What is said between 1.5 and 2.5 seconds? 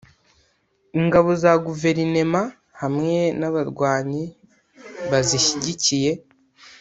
guverinema